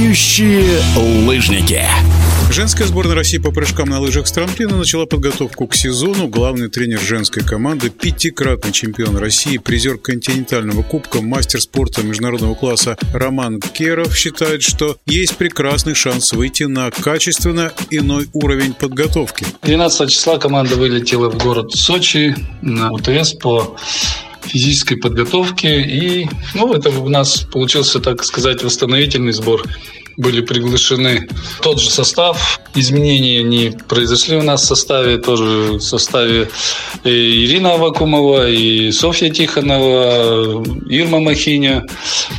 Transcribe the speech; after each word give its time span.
Летающие 0.00 0.80
лыжники. 1.26 1.82
Женская 2.50 2.86
сборная 2.86 3.14
России 3.14 3.36
по 3.36 3.50
прыжкам 3.50 3.90
на 3.90 4.00
лыжах 4.00 4.26
с 4.26 4.32
трамплина 4.32 4.74
начала 4.78 5.04
подготовку 5.04 5.66
к 5.66 5.74
сезону. 5.74 6.26
Главный 6.26 6.70
тренер 6.70 7.00
женской 7.00 7.44
команды, 7.44 7.90
пятикратный 7.90 8.72
чемпион 8.72 9.18
России, 9.18 9.58
призер 9.58 9.98
континентального 9.98 10.82
кубка, 10.82 11.20
мастер 11.20 11.60
спорта 11.60 12.02
международного 12.02 12.54
класса 12.54 12.96
Роман 13.12 13.60
Керов 13.60 14.16
считает, 14.16 14.62
что 14.62 14.96
есть 15.04 15.36
прекрасный 15.36 15.94
шанс 15.94 16.32
выйти 16.32 16.62
на 16.62 16.90
качественно 16.90 17.70
иной 17.90 18.26
уровень 18.32 18.72
подготовки. 18.72 19.44
12 19.64 20.10
числа 20.10 20.38
команда 20.38 20.76
вылетела 20.76 21.28
в 21.28 21.36
город 21.36 21.72
Сочи 21.72 22.34
на 22.62 22.90
УТС 22.90 23.34
по 23.34 23.76
физической 24.42 24.96
подготовке. 24.96 25.82
И 25.82 26.28
ну, 26.54 26.72
это 26.72 26.90
у 26.90 27.08
нас 27.08 27.46
получился, 27.52 28.00
так 28.00 28.24
сказать, 28.24 28.62
восстановительный 28.62 29.32
сбор 29.32 29.64
были 30.16 30.42
приглашены 30.42 31.28
тот 31.62 31.80
же 31.80 31.90
состав. 31.90 32.60
Изменения 32.74 33.42
не 33.42 33.70
произошли 33.70 34.36
у 34.36 34.42
нас 34.42 34.62
в 34.62 34.66
составе, 34.66 35.16
тоже 35.16 35.78
в 35.78 35.80
составе 35.80 36.50
и 37.04 37.46
Ирина 37.46 37.74
Авакумова, 37.74 38.48
и 38.48 38.92
Софья 38.92 39.30
Тихонова, 39.30 40.62
Ирма 40.88 41.20
Махиня, 41.20 41.86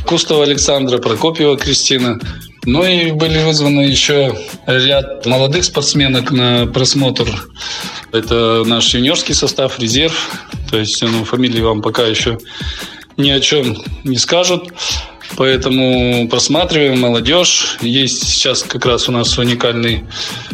Кустова 0.06 0.44
Александра, 0.44 0.98
Прокопьева 0.98 1.56
Кристина. 1.56 2.20
Ну 2.64 2.84
и 2.84 3.10
были 3.10 3.42
вызваны 3.42 3.80
еще 3.80 4.38
ряд 4.66 5.26
молодых 5.26 5.64
спортсменок 5.64 6.30
на 6.30 6.66
просмотр. 6.66 7.26
Это 8.12 8.62
наш 8.64 8.94
юниорский 8.94 9.34
состав, 9.34 9.80
резерв. 9.80 10.30
То 10.70 10.78
есть 10.78 11.02
ну, 11.02 11.24
фамилии 11.24 11.60
вам 11.60 11.82
пока 11.82 12.04
еще 12.04 12.38
ни 13.16 13.30
о 13.30 13.40
чем 13.40 13.76
не 14.04 14.16
скажут. 14.16 14.72
Поэтому 15.36 16.28
просматриваем 16.28 17.00
молодежь. 17.00 17.78
Есть 17.80 18.28
сейчас 18.28 18.62
как 18.62 18.86
раз 18.86 19.08
у 19.08 19.12
нас 19.12 19.36
уникальный 19.38 20.04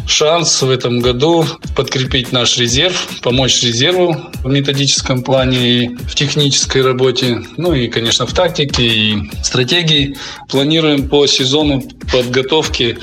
шанс 0.09 0.61
в 0.61 0.69
этом 0.69 0.99
году 0.99 1.45
подкрепить 1.75 2.31
наш 2.31 2.57
резерв, 2.57 3.07
помочь 3.21 3.63
резерву 3.63 4.17
в 4.43 4.49
методическом 4.49 5.21
плане 5.21 5.57
и 5.57 5.87
в 5.95 6.15
технической 6.15 6.81
работе, 6.81 7.43
ну 7.57 7.73
и, 7.73 7.87
конечно, 7.87 8.25
в 8.25 8.33
тактике 8.33 8.87
и 8.87 9.31
стратегии. 9.43 10.17
Планируем 10.49 11.07
по 11.07 11.27
сезону 11.27 11.83
подготовки 12.11 12.97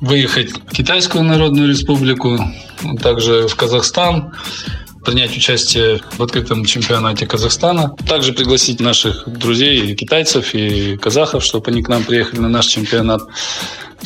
выехать 0.00 0.50
в 0.50 0.72
Китайскую 0.72 1.24
Народную 1.24 1.68
Республику, 1.68 2.38
также 3.02 3.46
в 3.46 3.54
Казахстан, 3.54 4.34
принять 5.04 5.36
участие 5.36 6.00
в 6.16 6.22
открытом 6.22 6.64
чемпионате 6.64 7.26
Казахстана. 7.26 7.94
Также 8.06 8.32
пригласить 8.32 8.80
наших 8.80 9.26
друзей, 9.26 9.92
и 9.92 9.94
китайцев 9.94 10.54
и 10.54 10.96
казахов, 10.96 11.44
чтобы 11.44 11.70
они 11.70 11.82
к 11.82 11.88
нам 11.88 12.04
приехали 12.04 12.40
на 12.40 12.48
наш 12.48 12.66
чемпионат. 12.66 13.22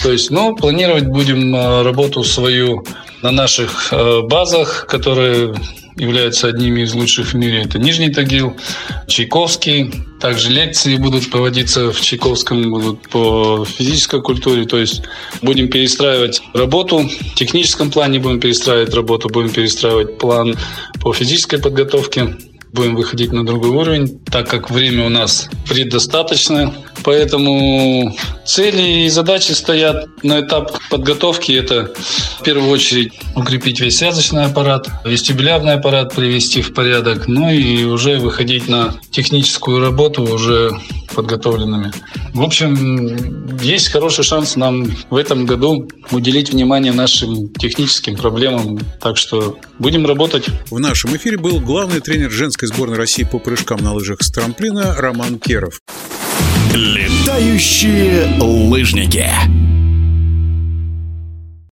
То 0.03 0.11
есть, 0.11 0.31
ну, 0.31 0.57
планировать 0.57 1.07
будем 1.07 1.55
э, 1.55 1.83
работу 1.83 2.25
свою 2.25 2.85
на 3.25 3.33
наших 3.33 3.91
э, 3.91 4.21
базах, 4.21 4.87
которые 4.87 5.55
являются 5.97 6.49
одними 6.49 6.83
из 6.83 6.93
лучших 6.93 7.33
в 7.33 7.35
мире. 7.35 7.63
Это 7.63 7.79
Нижний 7.79 8.11
Тагил, 8.11 8.55
Чайковский. 9.07 9.95
Также 10.21 10.51
лекции 10.51 10.97
будут 10.97 11.31
проводиться 11.31 11.91
в 11.91 12.01
Чайковском 12.01 12.71
будут 12.71 13.09
по 13.09 13.65
физической 13.65 14.21
культуре. 14.21 14.67
То 14.67 14.77
есть 14.77 15.03
будем 15.41 15.69
перестраивать 15.69 16.43
работу. 16.53 16.99
В 16.99 17.35
техническом 17.35 17.91
плане 17.91 18.19
будем 18.19 18.41
перестраивать 18.41 18.93
работу, 18.93 19.31
будем 19.31 19.49
перестраивать 19.49 20.19
план 20.19 20.57
по 21.01 21.15
физической 21.15 21.59
подготовке 21.59 22.37
будем 22.75 22.97
выходить 22.97 23.33
на 23.33 23.47
другой 23.47 23.71
уровень, 23.71 24.19
так 24.25 24.51
как 24.51 24.69
время 24.69 25.07
у 25.07 25.09
нас 25.09 25.49
предостаточно. 25.69 26.75
Поэтому 27.05 28.13
цели 28.45 29.05
и 29.05 29.09
задачи 29.09 29.53
стоят 29.53 30.23
на 30.23 30.41
этап 30.41 30.73
подготовки. 30.91 31.53
Это 31.53 31.93
в 32.39 32.43
первую 32.43 32.71
очередь 32.71 33.13
укрепить 33.35 33.81
весь 33.81 33.99
связочный 33.99 34.45
аппарат, 34.45 34.89
вестибулярный 35.05 35.75
аппарат 35.75 36.15
привести 36.15 36.63
в 36.63 36.75
порядок, 36.75 37.27
ну 37.29 37.51
и 37.51 37.85
уже 37.85 38.19
выходить 38.19 38.69
на 38.69 38.95
техническую 39.11 39.81
работу 39.81 40.23
уже 40.23 40.71
подготовленными. 41.15 41.93
В 42.33 42.43
общем, 42.43 43.57
есть 43.59 43.89
хороший 43.89 44.25
шанс 44.25 44.57
нам 44.57 44.87
в 45.11 45.17
этом 45.17 45.47
году 45.47 45.89
уделить 46.11 46.51
внимание 46.51 46.93
нашим 46.93 47.49
техническим 47.55 48.17
проблемам. 48.17 48.79
Так 49.01 49.17
что 49.17 49.59
будем 49.79 50.07
работать. 50.07 50.47
В 50.71 50.79
нашем 50.81 51.17
эфире 51.17 51.37
был 51.37 51.61
главный 51.61 52.01
тренер 52.01 52.31
женской 52.31 52.69
сборной 52.69 52.97
России 52.97 53.23
по 53.23 53.39
прыжкам 53.39 53.79
на 53.81 53.95
лыжах 53.95 54.23
с 54.23 54.31
трамплина 54.31 54.97
Роман 54.97 55.39
Керов. 55.39 55.81
Летающие 56.75 58.37
лыжники. 58.41 59.29